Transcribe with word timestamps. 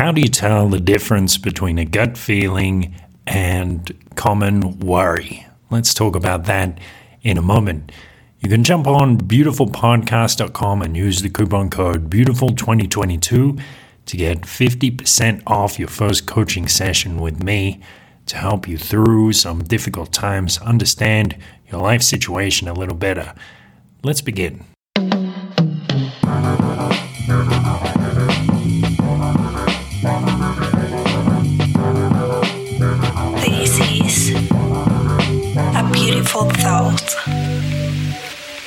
How 0.00 0.12
do 0.12 0.22
you 0.22 0.28
tell 0.28 0.66
the 0.66 0.80
difference 0.80 1.36
between 1.36 1.78
a 1.78 1.84
gut 1.84 2.16
feeling 2.16 2.94
and 3.26 3.94
common 4.14 4.78
worry? 4.78 5.46
Let's 5.68 5.92
talk 5.92 6.16
about 6.16 6.44
that 6.44 6.78
in 7.20 7.36
a 7.36 7.42
moment. 7.42 7.92
You 8.38 8.48
can 8.48 8.64
jump 8.64 8.86
on 8.86 9.18
beautifulpodcast.com 9.18 10.80
and 10.80 10.96
use 10.96 11.20
the 11.20 11.28
coupon 11.28 11.68
code 11.68 12.08
beautiful2022 12.08 13.62
to 14.06 14.16
get 14.16 14.40
50% 14.40 15.42
off 15.46 15.78
your 15.78 15.88
first 15.88 16.26
coaching 16.26 16.66
session 16.66 17.20
with 17.20 17.42
me 17.42 17.82
to 18.24 18.38
help 18.38 18.66
you 18.66 18.78
through 18.78 19.34
some 19.34 19.62
difficult 19.64 20.14
times, 20.14 20.56
understand 20.60 21.36
your 21.70 21.82
life 21.82 22.00
situation 22.00 22.68
a 22.68 22.72
little 22.72 22.96
better. 22.96 23.34
Let's 24.02 24.22
begin. 24.22 24.64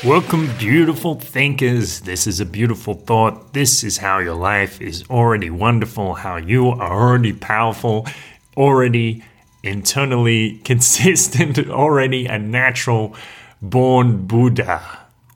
Welcome, 0.06 0.50
beautiful 0.58 1.16
thinkers. 1.16 2.02
This 2.02 2.28
is 2.28 2.42
a 2.42 2.46
beautiful 2.46 2.94
thought. 2.94 3.54
This 3.54 3.86
is 3.86 4.00
how 4.00 4.20
your 4.20 4.36
life 4.36 4.82
is 4.82 5.06
already 5.10 5.50
wonderful, 5.50 6.16
how 6.16 6.36
you 6.36 6.68
are 6.68 6.92
already 6.92 7.32
powerful, 7.32 8.06
already 8.58 9.24
internally 9.64 10.58
consistent, 10.66 11.58
already 11.70 12.26
a 12.26 12.38
natural 12.38 13.16
born 13.62 14.28
Buddha, 14.28 14.82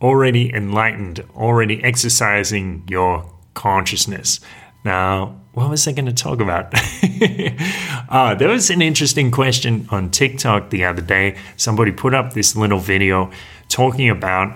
already 0.02 0.54
enlightened, 0.54 1.24
already 1.34 1.82
exercising 1.82 2.84
your 2.90 3.32
consciousness. 3.54 4.42
Now, 4.84 5.40
what 5.58 5.72
was 5.72 5.88
I 5.88 5.92
going 5.92 6.06
to 6.06 6.14
talk 6.14 6.40
about? 6.40 6.72
uh, 8.10 8.36
there 8.36 8.50
was 8.50 8.70
an 8.70 8.84
interesting 8.84 9.32
question 9.32 9.88
on 9.90 10.12
TikTok 10.12 10.70
the 10.70 10.86
other 10.86 11.02
day. 11.02 11.36
Somebody 11.56 11.92
put 11.92 12.14
up 12.14 12.34
this 12.34 12.56
little 12.56 12.78
video 12.78 13.32
talking 13.68 14.08
about 14.08 14.56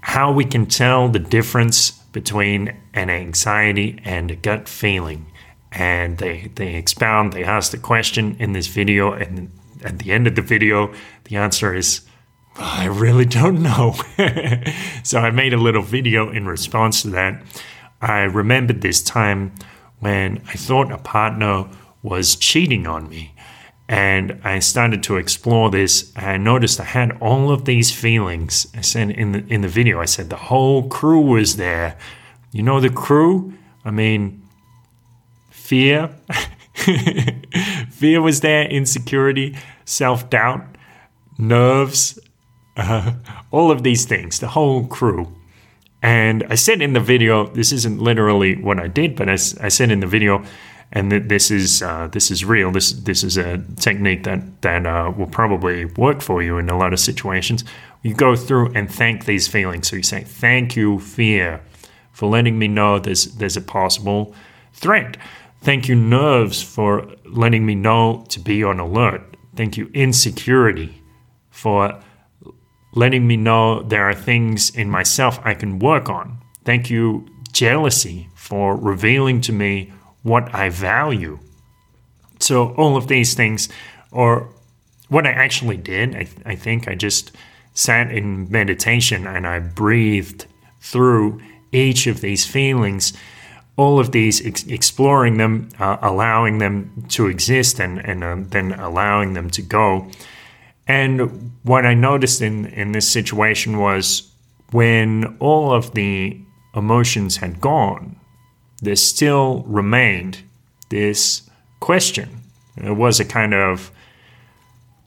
how 0.00 0.32
we 0.32 0.46
can 0.46 0.64
tell 0.64 1.10
the 1.10 1.18
difference 1.18 1.90
between 1.90 2.74
an 2.94 3.10
anxiety 3.10 4.00
and 4.06 4.30
a 4.30 4.36
gut 4.36 4.70
feeling. 4.70 5.30
And 5.70 6.16
they, 6.16 6.50
they 6.54 6.76
expound, 6.76 7.34
they 7.34 7.44
ask 7.44 7.70
the 7.70 7.78
question 7.78 8.36
in 8.38 8.54
this 8.54 8.68
video, 8.68 9.12
and 9.12 9.50
at 9.84 9.98
the 9.98 10.12
end 10.12 10.26
of 10.26 10.34
the 10.34 10.40
video, 10.40 10.94
the 11.24 11.36
answer 11.36 11.74
is, 11.74 12.00
I 12.56 12.86
really 12.86 13.26
don't 13.26 13.62
know. 13.62 13.96
so 15.02 15.18
I 15.18 15.30
made 15.30 15.52
a 15.52 15.58
little 15.58 15.82
video 15.82 16.30
in 16.30 16.46
response 16.46 17.02
to 17.02 17.10
that. 17.10 17.42
I 18.00 18.20
remembered 18.20 18.80
this 18.80 19.02
time 19.02 19.52
when 20.00 20.42
I 20.48 20.54
thought 20.54 20.92
a 20.92 20.98
partner 20.98 21.68
was 22.02 22.36
cheating 22.36 22.86
on 22.86 23.08
me. 23.08 23.34
And 23.88 24.40
I 24.42 24.58
started 24.58 25.02
to 25.04 25.16
explore 25.16 25.70
this. 25.70 26.12
I 26.16 26.36
noticed 26.38 26.80
I 26.80 26.84
had 26.84 27.16
all 27.20 27.52
of 27.52 27.66
these 27.66 27.92
feelings. 27.92 28.66
I 28.74 28.80
said 28.80 29.10
in 29.10 29.32
the 29.32 29.44
in 29.46 29.60
the 29.60 29.68
video, 29.68 30.00
I 30.00 30.06
said 30.06 30.28
the 30.28 30.36
whole 30.36 30.88
crew 30.88 31.20
was 31.20 31.56
there. 31.56 31.96
You 32.50 32.64
know 32.64 32.80
the 32.80 32.90
crew? 32.90 33.54
I 33.84 33.92
mean, 33.92 34.42
fear. 35.50 36.10
fear 37.90 38.20
was 38.20 38.40
there, 38.40 38.64
insecurity, 38.64 39.56
self 39.84 40.28
doubt, 40.30 40.64
nerves, 41.38 42.18
uh, 42.76 43.12
all 43.50 43.70
of 43.70 43.82
these 43.82 44.04
things, 44.04 44.38
the 44.40 44.48
whole 44.48 44.86
crew. 44.86 45.34
And 46.06 46.44
I 46.48 46.54
said 46.54 46.82
in 46.82 46.92
the 46.92 47.00
video, 47.00 47.48
this 47.48 47.72
isn't 47.72 48.00
literally 48.00 48.54
what 48.54 48.78
I 48.78 48.86
did, 48.86 49.16
but 49.16 49.28
I, 49.28 49.32
I 49.32 49.68
said 49.68 49.90
in 49.90 49.98
the 49.98 50.06
video, 50.06 50.44
and 50.92 51.10
that 51.10 51.28
this 51.28 51.50
is 51.50 51.82
uh, 51.82 52.06
this 52.12 52.30
is 52.30 52.44
real. 52.44 52.70
This 52.70 52.92
this 52.92 53.24
is 53.24 53.36
a 53.36 53.60
technique 53.80 54.22
that 54.22 54.62
that 54.62 54.86
uh, 54.86 55.12
will 55.16 55.26
probably 55.26 55.86
work 55.96 56.20
for 56.22 56.44
you 56.44 56.58
in 56.58 56.70
a 56.70 56.78
lot 56.78 56.92
of 56.92 57.00
situations. 57.00 57.64
You 58.02 58.14
go 58.14 58.36
through 58.36 58.72
and 58.76 58.88
thank 58.88 59.24
these 59.24 59.48
feelings. 59.48 59.88
So 59.88 59.96
you 59.96 60.04
say, 60.04 60.22
"Thank 60.22 60.76
you, 60.76 61.00
fear, 61.00 61.60
for 62.12 62.28
letting 62.28 62.56
me 62.56 62.68
know 62.68 63.00
there's 63.00 63.24
there's 63.38 63.56
a 63.56 63.60
possible 63.60 64.32
threat. 64.74 65.16
Thank 65.62 65.88
you, 65.88 65.96
nerves, 65.96 66.62
for 66.62 67.16
letting 67.24 67.66
me 67.66 67.74
know 67.74 68.24
to 68.28 68.38
be 68.38 68.62
on 68.62 68.78
alert. 68.78 69.22
Thank 69.56 69.76
you, 69.76 69.90
insecurity, 69.92 71.02
for 71.50 72.00
letting 72.96 73.26
me 73.26 73.36
know 73.36 73.82
there 73.82 74.08
are 74.08 74.14
things 74.14 74.70
in 74.70 74.90
myself 74.90 75.38
I 75.44 75.54
can 75.54 75.78
work 75.78 76.08
on. 76.08 76.38
Thank 76.64 76.90
you, 76.90 77.28
jealousy, 77.52 78.28
for 78.34 78.74
revealing 78.74 79.40
to 79.42 79.52
me 79.52 79.92
what 80.22 80.52
I 80.52 80.70
value. 80.70 81.38
So, 82.40 82.74
all 82.74 82.96
of 82.96 83.06
these 83.06 83.34
things, 83.34 83.68
or 84.10 84.48
what 85.08 85.26
I 85.26 85.30
actually 85.30 85.76
did, 85.76 86.16
I, 86.16 86.26
I 86.44 86.56
think 86.56 86.88
I 86.88 86.94
just 86.94 87.32
sat 87.74 88.10
in 88.10 88.50
meditation 88.50 89.26
and 89.26 89.46
I 89.46 89.58
breathed 89.60 90.46
through 90.80 91.40
each 91.72 92.06
of 92.06 92.22
these 92.22 92.46
feelings, 92.46 93.12
all 93.76 94.00
of 94.00 94.12
these, 94.12 94.44
ex- 94.44 94.66
exploring 94.66 95.36
them, 95.36 95.68
uh, 95.78 95.98
allowing 96.00 96.58
them 96.58 97.04
to 97.10 97.26
exist, 97.26 97.78
and, 97.78 97.98
and 97.98 98.24
uh, 98.24 98.36
then 98.38 98.72
allowing 98.72 99.34
them 99.34 99.50
to 99.50 99.62
go. 99.62 100.10
And 100.86 101.52
what 101.62 101.84
I 101.84 101.94
noticed 101.94 102.40
in, 102.42 102.66
in 102.66 102.92
this 102.92 103.10
situation 103.10 103.78
was 103.78 104.30
when 104.70 105.36
all 105.40 105.72
of 105.72 105.92
the 105.94 106.40
emotions 106.74 107.36
had 107.38 107.60
gone, 107.60 108.16
there 108.82 108.96
still 108.96 109.64
remained 109.66 110.38
this 110.90 111.48
question. 111.80 112.42
It 112.76 112.92
was 112.92 113.18
a 113.18 113.24
kind 113.24 113.54
of 113.54 113.90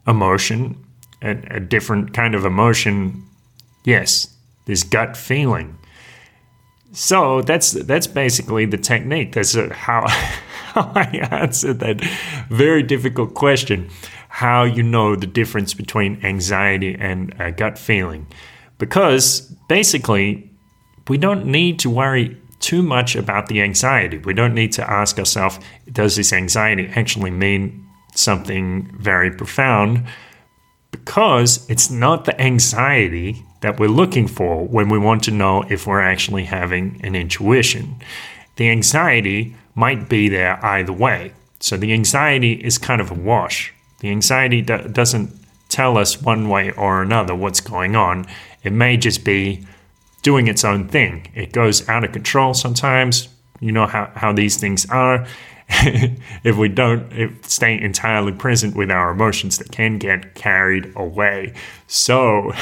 emotion, 0.06 0.84
a, 1.22 1.30
a 1.50 1.60
different 1.60 2.12
kind 2.12 2.34
of 2.34 2.44
emotion. 2.44 3.24
Yes, 3.84 4.34
this 4.66 4.82
gut 4.82 5.16
feeling. 5.16 5.78
So 6.92 7.42
that's 7.42 7.70
that's 7.72 8.08
basically 8.08 8.66
the 8.66 8.76
technique. 8.76 9.32
That's 9.32 9.56
uh, 9.56 9.72
how 9.72 10.06
how 10.74 10.92
I 10.94 11.28
answered 11.30 11.80
that 11.80 12.00
very 12.48 12.82
difficult 12.82 13.34
question 13.34 13.90
how 14.30 14.62
you 14.62 14.82
know 14.82 15.16
the 15.16 15.26
difference 15.26 15.74
between 15.74 16.24
anxiety 16.24 16.96
and 16.98 17.34
a 17.40 17.50
gut 17.50 17.76
feeling. 17.76 18.26
Because 18.78 19.40
basically, 19.68 20.48
we 21.08 21.18
don't 21.18 21.44
need 21.44 21.80
to 21.80 21.90
worry 21.90 22.36
too 22.60 22.80
much 22.80 23.16
about 23.16 23.48
the 23.48 23.60
anxiety. 23.60 24.18
We 24.18 24.32
don't 24.32 24.54
need 24.54 24.72
to 24.74 24.88
ask 24.88 25.18
ourselves, 25.18 25.58
does 25.92 26.14
this 26.14 26.32
anxiety 26.32 26.88
actually 26.94 27.32
mean 27.32 27.84
something 28.14 28.96
very 28.98 29.32
profound? 29.32 30.04
Because 30.92 31.68
it's 31.68 31.90
not 31.90 32.24
the 32.24 32.40
anxiety 32.40 33.44
that 33.62 33.80
we're 33.80 33.88
looking 33.88 34.28
for 34.28 34.64
when 34.64 34.88
we 34.88 34.98
want 34.98 35.24
to 35.24 35.32
know 35.32 35.64
if 35.68 35.88
we're 35.88 36.00
actually 36.00 36.44
having 36.44 37.00
an 37.02 37.16
intuition. 37.16 37.96
The 38.56 38.70
anxiety 38.70 39.56
might 39.74 40.08
be 40.08 40.28
there 40.28 40.64
either 40.64 40.92
way. 40.92 41.32
So 41.60 41.76
the 41.76 41.92
anxiety 41.92 42.52
is 42.52 42.78
kind 42.78 43.00
of 43.00 43.10
a 43.10 43.14
wash. 43.14 43.72
The 44.00 44.10
anxiety 44.10 44.62
do- 44.62 44.88
doesn't 44.88 45.32
tell 45.68 45.96
us 45.98 46.20
one 46.20 46.48
way 46.48 46.72
or 46.72 47.02
another 47.02 47.34
what's 47.34 47.60
going 47.60 47.96
on. 47.96 48.26
It 48.62 48.72
may 48.72 48.96
just 48.96 49.24
be 49.24 49.66
doing 50.22 50.48
its 50.48 50.64
own 50.64 50.88
thing. 50.88 51.28
It 51.34 51.52
goes 51.52 51.88
out 51.88 52.04
of 52.04 52.12
control 52.12 52.54
sometimes. 52.54 53.28
You 53.60 53.72
know 53.72 53.86
how, 53.86 54.10
how 54.14 54.32
these 54.32 54.56
things 54.56 54.86
are. 54.90 55.26
if 56.42 56.56
we 56.56 56.68
don't 56.68 57.12
if 57.12 57.48
stay 57.48 57.80
entirely 57.80 58.32
present 58.32 58.74
with 58.74 58.90
our 58.90 59.12
emotions, 59.12 59.58
they 59.58 59.66
can 59.66 59.98
get 59.98 60.34
carried 60.34 60.92
away. 60.96 61.54
So 61.86 62.52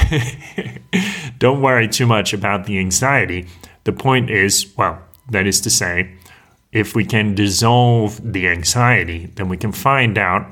don't 1.39 1.61
worry 1.61 1.87
too 1.87 2.05
much 2.05 2.33
about 2.33 2.65
the 2.65 2.77
anxiety. 2.77 3.47
The 3.85 3.93
point 3.93 4.29
is, 4.29 4.71
well, 4.77 5.01
that 5.31 5.47
is 5.47 5.59
to 5.61 5.69
say, 5.69 6.15
if 6.71 6.95
we 6.95 7.05
can 7.05 7.35
dissolve 7.35 8.19
the 8.33 8.47
anxiety, 8.47 9.27
then 9.35 9.49
we 9.49 9.57
can 9.57 9.71
find 9.71 10.17
out 10.17 10.47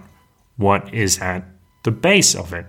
what 0.57 0.93
is 0.93 1.19
at 1.19 1.43
the 1.83 1.91
base 1.91 2.35
of 2.35 2.53
it. 2.53 2.65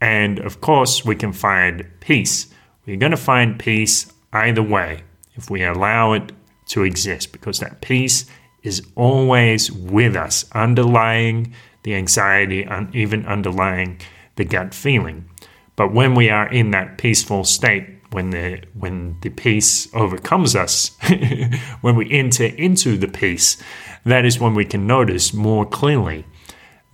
And 0.00 0.38
of 0.40 0.60
course, 0.60 1.04
we 1.04 1.16
can 1.16 1.32
find 1.32 1.86
peace. 2.00 2.52
We're 2.86 2.96
going 2.96 3.12
to 3.12 3.16
find 3.16 3.58
peace 3.58 4.12
either 4.32 4.62
way 4.62 5.04
if 5.34 5.48
we 5.48 5.64
allow 5.64 6.12
it 6.12 6.32
to 6.66 6.82
exist, 6.82 7.32
because 7.32 7.60
that 7.60 7.80
peace 7.80 8.26
is 8.62 8.82
always 8.94 9.72
with 9.72 10.16
us, 10.16 10.44
underlying 10.52 11.54
the 11.82 11.94
anxiety, 11.94 12.62
and 12.62 12.94
even 12.94 13.26
underlying 13.26 14.00
the 14.36 14.44
gut 14.44 14.74
feeling. 14.74 15.28
But 15.76 15.92
when 15.92 16.14
we 16.14 16.30
are 16.30 16.48
in 16.48 16.70
that 16.70 16.98
peaceful 16.98 17.44
state, 17.44 17.86
when 18.12 18.30
the 18.30 18.60
when 18.74 19.16
the 19.22 19.30
peace 19.30 19.92
overcomes 19.94 20.54
us, 20.54 20.96
when 21.80 21.96
we 21.96 22.10
enter 22.10 22.44
into 22.44 22.96
the 22.96 23.08
peace, 23.08 23.62
that 24.04 24.24
is 24.24 24.38
when 24.38 24.54
we 24.54 24.64
can 24.64 24.86
notice 24.86 25.32
more 25.32 25.64
clearly 25.66 26.24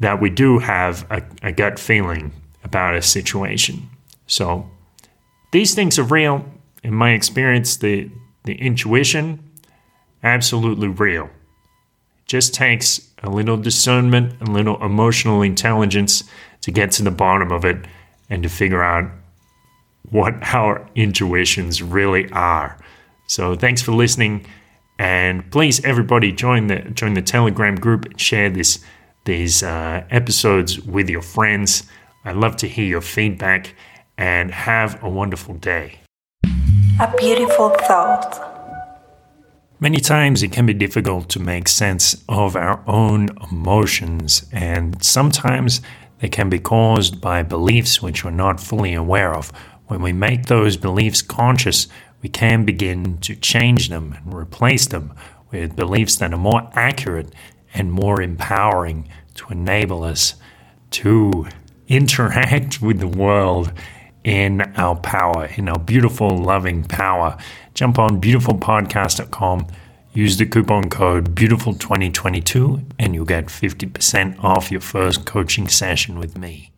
that 0.00 0.20
we 0.20 0.30
do 0.30 0.58
have 0.58 1.06
a, 1.10 1.22
a 1.42 1.52
gut 1.52 1.78
feeling 1.78 2.32
about 2.62 2.94
a 2.94 3.02
situation. 3.02 3.88
So 4.26 4.70
these 5.50 5.74
things 5.74 5.98
are 5.98 6.04
real. 6.04 6.44
In 6.84 6.94
my 6.94 7.12
experience, 7.12 7.78
the, 7.78 8.10
the 8.44 8.54
intuition, 8.54 9.42
absolutely 10.22 10.88
real. 10.88 11.30
just 12.26 12.54
takes 12.54 13.10
a 13.22 13.30
little 13.30 13.56
discernment, 13.56 14.40
a 14.40 14.44
little 14.44 14.82
emotional 14.84 15.42
intelligence 15.42 16.22
to 16.60 16.70
get 16.70 16.92
to 16.92 17.02
the 17.02 17.10
bottom 17.10 17.50
of 17.50 17.64
it 17.64 17.86
and 18.30 18.42
to 18.42 18.48
figure 18.48 18.82
out 18.82 19.10
what 20.10 20.34
our 20.54 20.88
intuitions 20.94 21.82
really 21.82 22.30
are. 22.32 22.78
So 23.26 23.54
thanks 23.54 23.82
for 23.82 23.92
listening. 23.92 24.46
And 24.98 25.50
please, 25.52 25.84
everybody, 25.84 26.32
join 26.32 26.66
the 26.66 26.80
join 26.80 27.14
the 27.14 27.22
Telegram 27.22 27.76
group 27.76 28.04
and 28.06 28.20
share 28.20 28.50
this 28.50 28.84
these 29.24 29.62
uh, 29.62 30.04
episodes 30.10 30.80
with 30.80 31.08
your 31.08 31.22
friends. 31.22 31.84
I'd 32.24 32.36
love 32.36 32.56
to 32.56 32.68
hear 32.68 32.86
your 32.86 33.00
feedback 33.00 33.74
and 34.16 34.50
have 34.50 35.02
a 35.02 35.08
wonderful 35.08 35.54
day. 35.54 36.00
A 37.00 37.14
beautiful 37.16 37.70
thought. 37.70 38.56
Many 39.80 39.98
times 39.98 40.42
it 40.42 40.50
can 40.50 40.66
be 40.66 40.74
difficult 40.74 41.28
to 41.28 41.38
make 41.38 41.68
sense 41.68 42.24
of 42.28 42.56
our 42.56 42.82
own 42.88 43.28
emotions, 43.52 44.44
and 44.50 45.00
sometimes 45.04 45.80
they 46.18 46.28
can 46.28 46.48
be 46.48 46.58
caused 46.58 47.20
by 47.20 47.44
beliefs 47.44 48.02
which 48.02 48.24
we're 48.24 48.32
not 48.32 48.58
fully 48.58 48.94
aware 48.94 49.32
of. 49.32 49.52
When 49.88 50.02
we 50.02 50.12
make 50.12 50.46
those 50.46 50.76
beliefs 50.76 51.22
conscious, 51.22 51.88
we 52.22 52.28
can 52.28 52.64
begin 52.64 53.18
to 53.18 53.34
change 53.34 53.88
them 53.88 54.12
and 54.12 54.34
replace 54.34 54.86
them 54.86 55.14
with 55.50 55.76
beliefs 55.76 56.16
that 56.16 56.32
are 56.32 56.38
more 56.38 56.70
accurate 56.74 57.34
and 57.74 57.90
more 57.90 58.20
empowering 58.20 59.08
to 59.34 59.50
enable 59.50 60.04
us 60.04 60.34
to 60.90 61.46
interact 61.88 62.82
with 62.82 63.00
the 63.00 63.08
world 63.08 63.72
in 64.24 64.60
our 64.76 64.94
power, 64.96 65.46
in 65.56 65.68
our 65.68 65.78
beautiful, 65.78 66.36
loving 66.36 66.84
power. 66.84 67.38
Jump 67.72 67.98
on 67.98 68.20
beautifulpodcast.com, 68.20 69.66
use 70.12 70.36
the 70.36 70.44
coupon 70.44 70.90
code 70.90 71.34
beautiful2022, 71.34 72.84
and 72.98 73.14
you'll 73.14 73.24
get 73.24 73.46
50% 73.46 74.44
off 74.44 74.70
your 74.70 74.82
first 74.82 75.24
coaching 75.24 75.66
session 75.66 76.18
with 76.18 76.36
me. 76.36 76.72